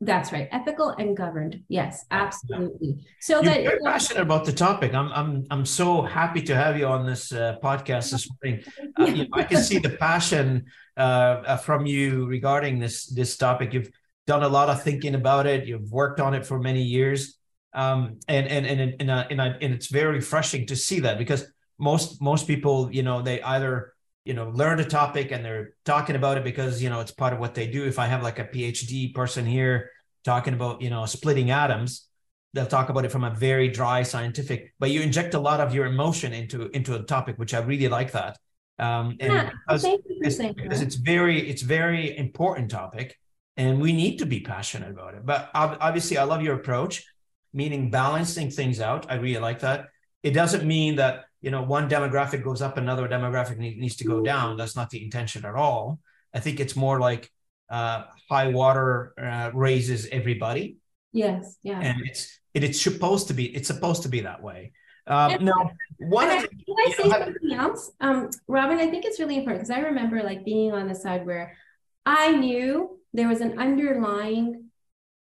[0.00, 0.48] that's right.
[0.52, 1.62] Ethical and governed.
[1.68, 3.04] Yes absolutely.
[3.20, 4.94] So You're that very passionate about the topic.
[4.94, 8.64] I'm i'm i'm so happy to have you on this uh, podcast this morning.
[8.98, 13.36] Uh, you know, i can see the passion uh, uh, from you regarding this this
[13.36, 13.74] topic.
[13.74, 13.90] You've
[14.26, 15.66] done a lot of thinking about it.
[15.66, 17.36] You've worked on it for many years.
[17.74, 21.44] Um, and and and and, uh, and, and it's very refreshing to see that because
[21.78, 23.94] most most people you know they either
[24.28, 27.32] you know learn a topic and they're talking about it because you know it's part
[27.32, 29.90] of what they do if i have like a phd person here
[30.24, 32.08] talking about you know splitting atoms
[32.52, 35.74] they'll talk about it from a very dry scientific but you inject a lot of
[35.74, 38.38] your emotion into into a topic which i really like that
[38.78, 43.18] um and yeah, because, it's, because it's very it's very important topic
[43.56, 47.04] and we need to be passionate about it but obviously i love your approach
[47.52, 49.10] meaning balancing things out.
[49.10, 49.86] I really like that.
[50.22, 54.22] It doesn't mean that you know one demographic goes up, another demographic needs to go
[54.22, 54.56] down.
[54.56, 56.00] That's not the intention at all.
[56.34, 57.30] I think it's more like
[57.70, 60.78] uh, high water uh, raises everybody.
[61.12, 61.80] Yes, yeah.
[61.80, 64.72] And it's it, it's supposed to be it's supposed to be that way.
[65.06, 66.48] Um, now, one I, can
[66.86, 68.78] I say know, something else, um, Robin?
[68.78, 71.56] I think it's really important because I remember like being on the side where
[72.04, 74.66] I knew there was an underlying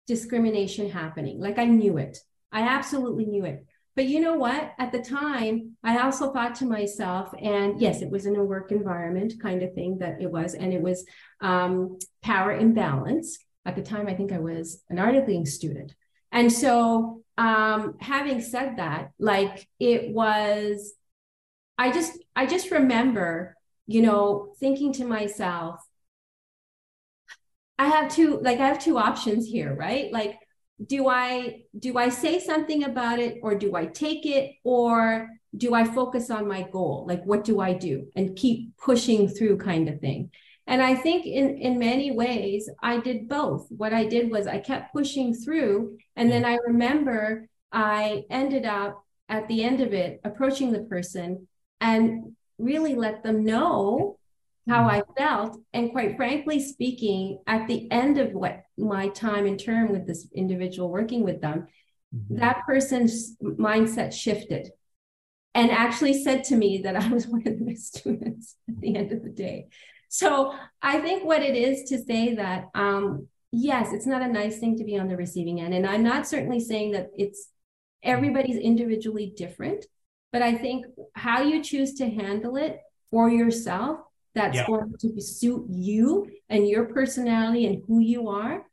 [0.07, 1.41] discrimination happening.
[1.41, 2.19] Like I knew it.
[2.53, 3.65] I absolutely knew it.
[3.97, 4.73] But you know what?
[4.79, 8.73] At the time, I also thought to myself, and yes, it was in a work
[8.73, 11.05] environment kind of thing that it was, and it was
[11.41, 13.39] um, power imbalance.
[13.67, 15.95] At the time, I think I was an art articling student.
[16.33, 20.95] And so, um, having said that, like it was,
[21.77, 25.81] I just, I just remember, you know, thinking to myself,
[27.81, 30.13] I have two like I have two options here, right?
[30.13, 30.39] Like
[30.85, 35.75] do I do I say something about it or do I take it or do
[35.75, 37.05] I focus on my goal?
[37.07, 40.31] Like what do I do and keep pushing through kind of thing.
[40.67, 43.67] And I think in in many ways I did both.
[43.71, 49.05] What I did was I kept pushing through and then I remember I ended up
[49.29, 51.47] at the end of it approaching the person
[51.81, 54.19] and really let them know
[54.69, 55.59] how I felt.
[55.73, 60.27] And quite frankly speaking, at the end of what my time in term with this
[60.35, 61.67] individual working with them,
[62.15, 62.37] mm-hmm.
[62.37, 64.71] that person's mindset shifted
[65.55, 68.97] and actually said to me that I was one of the best students at the
[68.97, 69.69] end of the day.
[70.09, 74.59] So I think what it is to say that, um, yes, it's not a nice
[74.59, 75.73] thing to be on the receiving end.
[75.73, 77.49] And I'm not certainly saying that it's
[78.03, 79.87] everybody's individually different,
[80.33, 84.01] but I think how you choose to handle it for yourself
[84.35, 84.67] that's yeah.
[84.67, 88.65] going to suit you and your personality and who you are,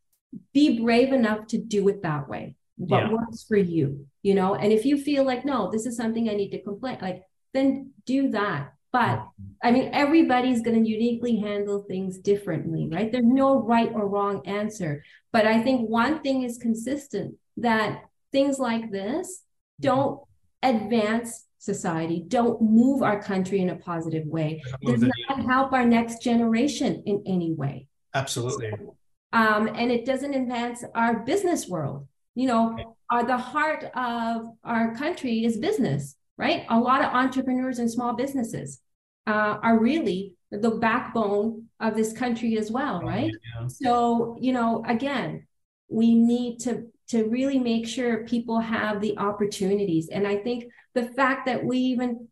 [0.53, 2.55] be brave enough to do it that way.
[2.77, 3.11] What yeah.
[3.11, 4.53] works for you, you know?
[4.53, 7.91] And if you feel like, no, this is something I need to complain, like, then
[8.05, 8.73] do that.
[8.91, 9.43] But mm-hmm.
[9.63, 13.11] I mean, everybody's going to uniquely handle things differently, right?
[13.11, 15.03] There's no right or wrong answer.
[15.33, 19.41] But I think one thing is consistent that things like this
[19.81, 19.87] mm-hmm.
[19.87, 20.21] don't
[20.61, 26.23] advance society, don't move our country in a positive way, does not help our next
[26.23, 27.87] generation in any way.
[28.15, 28.71] Absolutely.
[28.71, 28.95] So,
[29.33, 32.07] um, and it doesn't advance our business world.
[32.33, 36.65] You know, are the heart of our country is business, right?
[36.69, 38.79] A lot of entrepreneurs and small businesses
[39.27, 43.31] uh, are really the backbone of this country as well, right?
[43.59, 43.67] Yeah.
[43.67, 45.45] So, you know, again,
[45.89, 50.09] we need to to really make sure people have the opportunities.
[50.09, 52.27] And I think the fact that we even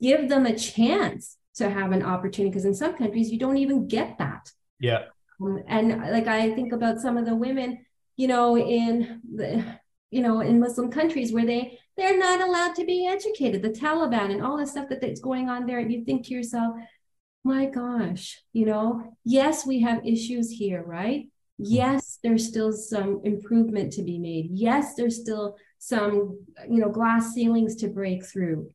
[0.00, 3.88] give them a chance to have an opportunity, because in some countries you don't even
[3.88, 4.50] get that.
[4.78, 5.04] Yeah.
[5.40, 7.84] Um, and like I think about some of the women,
[8.16, 9.64] you know, in the,
[10.10, 14.30] you know, in Muslim countries where they they're not allowed to be educated, the Taliban
[14.32, 15.80] and all the stuff that, that's going on there.
[15.80, 16.76] And you think to yourself,
[17.44, 21.28] my gosh, you know, yes, we have issues here, right?
[21.62, 24.48] Yes, there's still some improvement to be made.
[24.52, 28.70] Yes, there's still some, you know, glass ceilings to break through.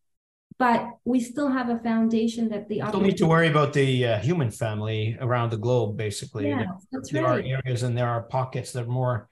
[0.58, 4.20] but we still have a foundation that the Don't need to worry about the uh,
[4.20, 5.98] human family around the globe.
[5.98, 7.44] Basically, Yeah, there, that's there right.
[7.44, 9.28] are areas and there are pockets that are more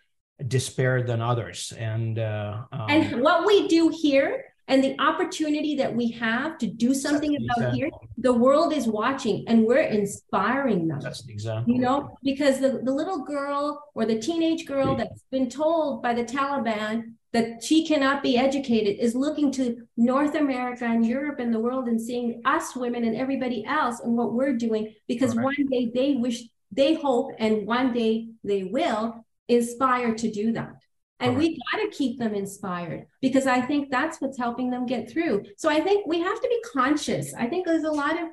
[0.48, 5.94] despair than others, and uh, um, And what we do here and the opportunity that
[5.94, 11.00] we have to do something about here, the world is watching and we're inspiring them.
[11.02, 11.74] that's an example.
[11.74, 16.14] You know, because the, the little girl or the teenage girl that's been told by
[16.14, 21.54] the Taliban that she cannot be educated is looking to North America and Europe and
[21.54, 25.58] the world and seeing us women and everybody else and what we're doing because Correct.
[25.60, 30.83] one day they wish, they hope, and one day they will inspire to do that.
[31.24, 35.10] And we got to keep them inspired because I think that's what's helping them get
[35.10, 35.44] through.
[35.58, 37.34] So I think we have to be conscious.
[37.34, 38.28] I think there's a lot of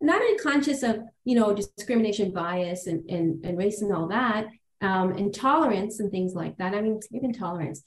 [0.00, 4.46] not only conscious of you know discrimination bias and and, and race and all that
[4.80, 6.74] um, and tolerance and things like that.
[6.74, 7.82] I mean even tolerance.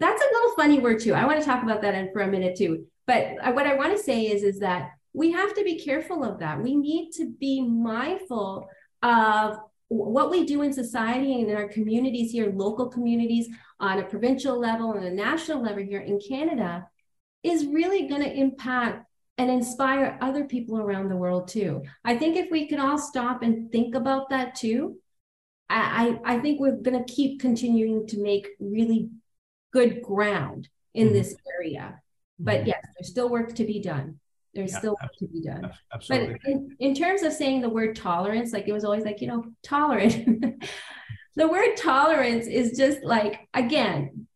[0.00, 1.14] That's a little funny word too.
[1.14, 2.86] I want to talk about that in, for a minute too.
[3.06, 6.40] But what i want to say is is that we have to be careful of
[6.40, 6.62] that.
[6.62, 8.68] We need to be mindful
[9.02, 9.58] of
[9.88, 13.48] what we do in society and in our communities here local communities
[13.80, 16.86] on a provincial level and a national level here in canada
[17.42, 19.06] is really going to impact
[19.38, 21.80] and inspire other people around the world too.
[22.04, 24.98] I think if we can all stop and think about that too,
[25.70, 29.10] I, I think we're going to keep continuing to make really
[29.72, 31.12] good ground in Mhm.
[31.12, 32.02] this area.
[32.40, 32.66] But Mhm.
[32.66, 34.18] yes, there's still work to be done.
[34.54, 35.64] There's Yeah, still work to be done.
[35.92, 39.20] Ab- But in, in terms of saying the word tolerance, like it was always like,
[39.20, 40.64] you know, tolerant.
[41.36, 44.26] the word tolerance is just like, again,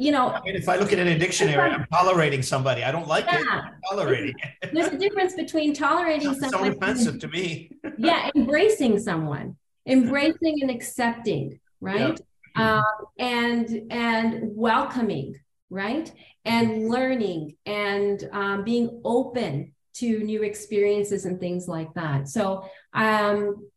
[0.00, 2.84] you know, I mean, if I look at it in a dictionary, I'm tolerating somebody.
[2.84, 3.44] I don't like it.
[3.50, 4.70] I'm tolerating it.
[4.72, 7.72] there's a difference between tolerating someone offensive to me.
[7.98, 9.56] yeah embracing someone
[9.86, 12.20] embracing and accepting right
[12.56, 12.82] um,
[13.18, 15.34] and and welcoming
[15.70, 16.12] right
[16.48, 22.28] and learning and um, being open to new experiences and things like that.
[22.28, 23.68] So um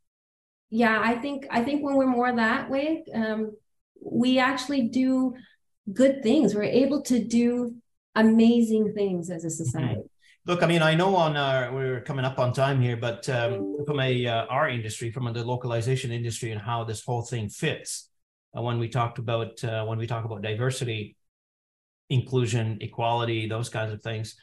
[0.74, 3.52] yeah i think i think when we're more that way um
[4.02, 5.36] we actually do
[5.92, 6.56] good things.
[6.56, 7.76] We're able to do
[8.16, 10.02] amazing things as a society.
[10.46, 13.78] Look, I mean, I know on our, we're coming up on time here, but um,
[13.86, 18.10] from a uh, our industry, from the localization industry, and how this whole thing fits.
[18.58, 21.16] Uh, when we talked about uh, when we talk about diversity,
[22.12, 24.36] inclusion, equality, those kinds of things,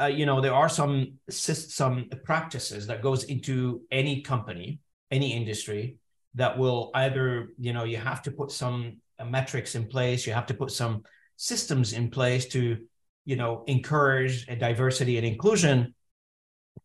[0.00, 4.80] uh, you know, there are some some practices that goes into any company,
[5.10, 5.98] any industry
[6.34, 10.32] that will either, you know, you have to put some uh, metrics in place, you
[10.32, 11.02] have to put some
[11.36, 12.78] systems in place to
[13.24, 15.94] you know encourage diversity and inclusion.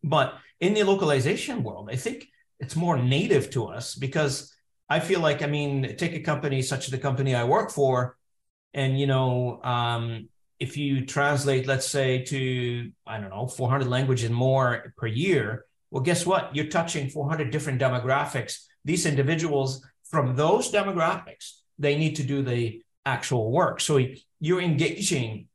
[0.02, 2.28] But in the localization world i think
[2.60, 4.54] it's more native to us because
[4.88, 8.16] i feel like i mean take a company such as the company i work for
[8.74, 14.30] and you know um, if you translate let's say to i don't know 400 languages
[14.30, 20.70] more per year well guess what you're touching 400 different demographics these individuals from those
[20.70, 24.00] demographics they need to do the actual work so
[24.40, 25.48] you're engaging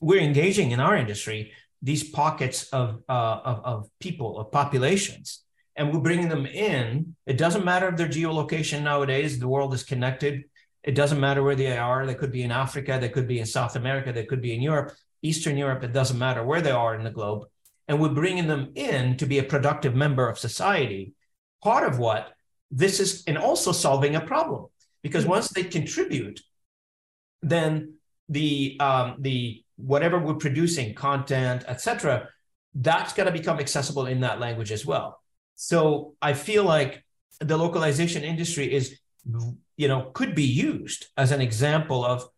[0.00, 5.42] we're engaging in our industry these pockets of, uh, of, of people, of populations,
[5.76, 7.14] and we're bringing them in.
[7.26, 10.44] It doesn't matter if their geolocation nowadays, the world is connected.
[10.86, 12.06] It doesn't matter where they are.
[12.06, 14.62] They could be in Africa, they could be in South America, they could be in
[14.62, 15.82] Europe, Eastern Europe.
[15.82, 17.44] It doesn't matter where they are in the globe.
[17.88, 21.14] And we're bringing them in to be a productive member of society.
[21.62, 22.32] Part of what
[22.70, 24.66] this is, and also solving a problem,
[25.02, 26.40] because once they contribute,
[27.42, 27.94] then
[28.28, 32.28] the um, the whatever we're producing, content, etc.,
[32.74, 35.20] that's going to become accessible in that language as well.
[35.54, 37.04] So I feel like
[37.40, 38.98] the localization industry is,
[39.76, 42.28] you know, could be used as an example of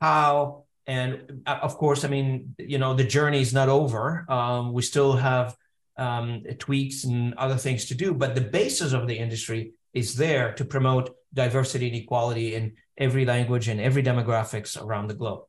[0.00, 4.26] how, and uh, of course, I mean, you know, the journey is not over.
[4.28, 5.56] Um, we still have
[5.96, 10.52] um, tweaks and other things to do, but the basis of the industry is there
[10.54, 15.44] to promote diversity and equality in every language and every demographics around the globe.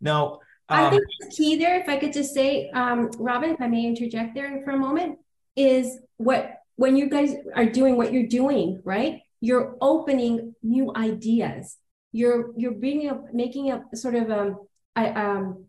[0.00, 3.60] Now, I um, think the key there, if I could just say, um, Robin, if
[3.60, 5.18] I may interject there for a moment,
[5.54, 9.22] is what when you guys are doing what you're doing, right?
[9.40, 11.76] You're opening new ideas.
[12.12, 14.66] You're you're bringing up, making up sort of um,
[14.96, 15.66] a, um,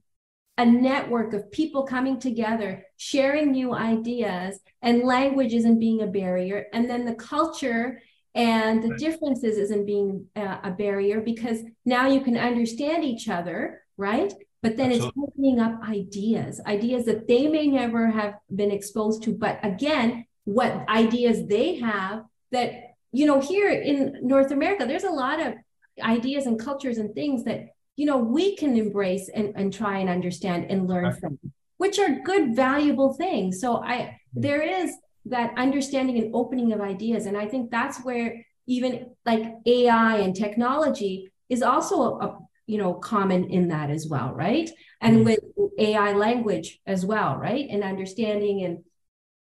[0.58, 6.68] a network of people coming together, sharing new ideas, and language isn't being a barrier,
[6.74, 8.02] and then the culture
[8.36, 13.82] and the differences isn't being uh, a barrier because now you can understand each other,
[13.98, 14.32] right?
[14.62, 15.24] but then Absolutely.
[15.24, 20.26] it's opening up ideas ideas that they may never have been exposed to but again
[20.44, 25.54] what ideas they have that you know here in north america there's a lot of
[26.02, 30.08] ideas and cultures and things that you know, we can embrace and, and try and
[30.10, 31.20] understand and learn right.
[31.20, 31.40] from,
[31.78, 33.60] which are good, valuable things.
[33.60, 34.42] So I mm-hmm.
[34.42, 34.94] there is
[35.26, 37.26] that understanding and opening of ideas.
[37.26, 42.78] And I think that's where even like AI and technology is also a, a you
[42.78, 44.70] know common in that as well, right?
[45.02, 45.26] And mm-hmm.
[45.26, 45.40] with
[45.80, 47.68] AI language as well, right?
[47.68, 48.84] And understanding and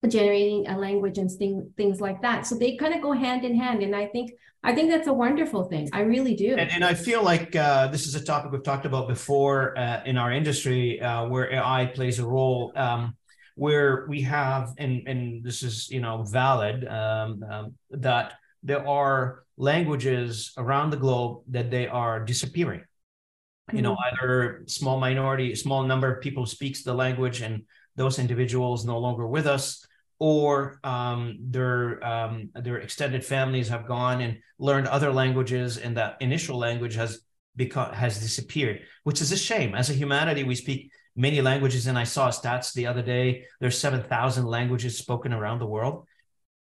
[0.07, 2.47] generating a language and thing, things like that.
[2.47, 3.83] So they kind of go hand in hand.
[3.83, 4.33] And I think
[4.63, 5.89] I think that's a wonderful thing.
[5.93, 6.57] I really do.
[6.57, 10.03] And, and I feel like uh, this is a topic we've talked about before uh,
[10.05, 12.73] in our industry, uh, where AI plays a role.
[12.77, 13.15] Um,
[13.59, 19.43] where we have, and and this is you know valid, um, um, that there are
[19.57, 22.81] languages around the globe that they are disappearing.
[22.81, 23.77] Mm-hmm.
[23.77, 24.25] You know, mm-hmm.
[24.25, 27.65] either small minority, small number of people speaks the language, and
[27.99, 29.87] those individuals no longer with us,
[30.19, 31.21] or um,
[31.55, 36.97] their um, their extended families have gone and learned other languages, and that initial language
[36.97, 37.21] has
[37.55, 39.75] become has disappeared, which is a shame.
[39.75, 43.45] As a humanity, we speak many languages, and I saw stats the other day.
[43.61, 46.07] There's seven thousand languages spoken around the world,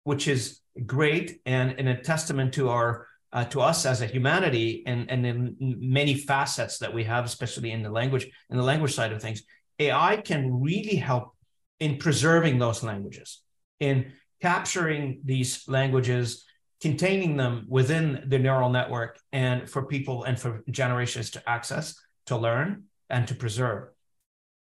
[0.04, 4.84] which is great and, and a testament to our uh, to us as a humanity
[4.88, 8.94] and and in many facets that we have, especially in the language in the language
[8.94, 9.44] side of things.
[9.80, 11.32] AI can really help
[11.80, 13.42] in preserving those languages
[13.80, 14.12] in
[14.42, 16.46] capturing these languages,
[16.82, 21.96] containing them within the neural network, and for people and for generations to access,
[22.28, 23.90] to learn, and to preserve.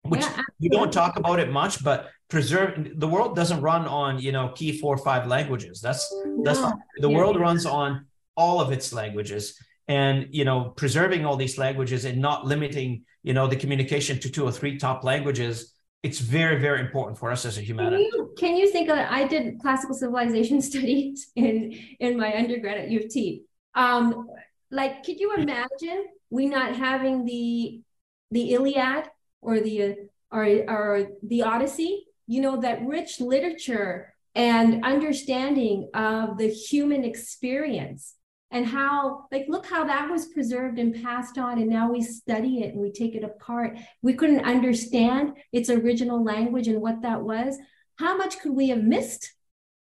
[0.04, 4.20] Which yeah, you don't talk about it much, but preserve the world doesn't run on
[4.20, 5.80] you know key four or five languages.
[5.80, 7.18] That's that's the yeah.
[7.18, 9.58] world runs on all of its languages
[9.88, 14.30] and you know preserving all these languages and not limiting you know the communication to
[14.30, 15.74] two or three top languages
[16.04, 18.10] it's very very important for us as a humanity.
[18.10, 22.78] can you, can you think of i did classical civilization studies in in my undergrad
[22.78, 23.44] at u of t.
[23.76, 24.28] Um
[24.72, 27.82] like could you imagine we not having the
[28.32, 29.06] the iliad
[29.42, 29.96] or the
[30.32, 32.08] or, or the odyssey?
[32.26, 38.16] You know that rich literature and understanding of the human experience
[38.54, 42.62] and how like look how that was preserved and passed on and now we study
[42.62, 43.78] it and we take it apart.
[44.01, 47.58] We couldn't understand its original language and what that was.
[47.97, 49.34] How much could we have missed?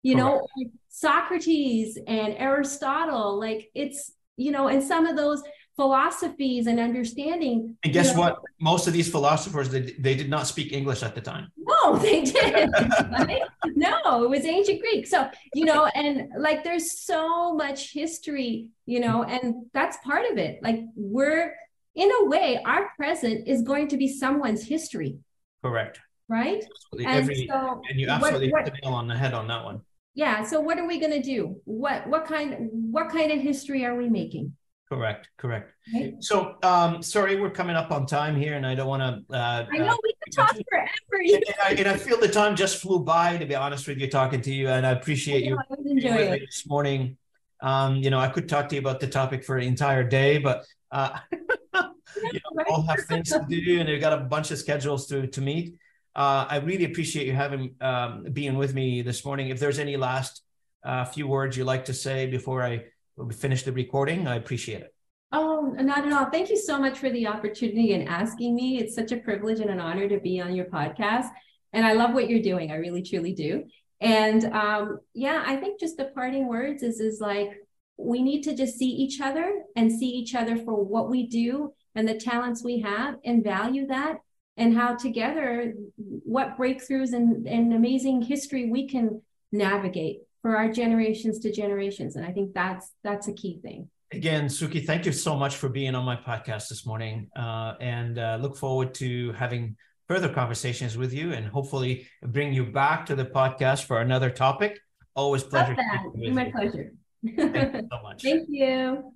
[0.01, 0.47] You know
[0.87, 5.41] socrates and aristotle like it's you know and some of those
[5.79, 7.77] philosophies and understanding.
[7.85, 8.41] And guess you know, what?
[8.59, 11.53] Most of these philosophers, they, they did not speak English at the time.
[11.55, 12.73] No, they didn't.
[13.17, 13.43] right?
[13.63, 15.07] No, it was ancient Greek.
[15.07, 20.37] So, you know, and like there's so much history, you know, and that's part of
[20.37, 20.61] it.
[20.61, 21.55] Like we're,
[21.95, 25.19] in a way, our present is going to be someone's history.
[25.63, 26.01] Correct.
[26.27, 26.61] Right.
[26.61, 27.05] Absolutely.
[27.05, 29.47] And, Every, so and you absolutely what, what, hit the nail on the head on
[29.47, 29.79] that one.
[30.13, 30.43] Yeah.
[30.43, 31.61] So what are we going to do?
[31.63, 34.53] What what kind what kind of history are we making?
[34.89, 35.73] Correct, correct.
[35.93, 36.15] Right.
[36.19, 39.35] So, um, sorry, we're coming up on time here, and I don't want to.
[39.35, 40.89] Uh, I know we could talk forever.
[41.11, 43.37] And, I, and I feel the time just flew by.
[43.37, 46.39] To be honest with you, talking to you, and I appreciate I know, you I
[46.39, 47.17] this morning.
[47.61, 50.37] Um, you know, I could talk to you about the topic for an entire day,
[50.37, 51.41] but uh, you
[51.75, 55.41] know, all have things to do, and we've got a bunch of schedules to to
[55.41, 55.75] meet.
[56.15, 59.49] Uh, I really appreciate you having um, being with me this morning.
[59.49, 60.41] If there's any last
[60.83, 62.85] uh, few words you'd like to say before I
[63.19, 64.27] we finish the recording.
[64.27, 64.93] I appreciate it.
[65.31, 66.29] Oh, not at all.
[66.29, 68.79] Thank you so much for the opportunity and asking me.
[68.79, 71.29] It's such a privilege and an honor to be on your podcast.
[71.71, 72.71] And I love what you're doing.
[72.71, 73.65] I really, truly do.
[74.01, 77.51] And um, yeah, I think just the parting words is is like
[77.97, 81.73] we need to just see each other and see each other for what we do
[81.95, 84.17] and the talents we have and value that
[84.55, 91.39] and how together what breakthroughs and, and amazing history we can navigate for our generations
[91.39, 92.15] to generations.
[92.15, 93.89] And I think that's that's a key thing.
[94.11, 98.17] Again, Sukhi, thank you so much for being on my podcast this morning, uh, and
[98.17, 99.75] uh, look forward to having
[100.07, 104.79] further conversations with you, and hopefully bring you back to the podcast for another topic.
[105.15, 105.75] Always pleasure.
[106.15, 106.51] My you.
[106.51, 106.93] pleasure.
[107.23, 108.23] Thank you so much.
[108.23, 109.13] Thank you.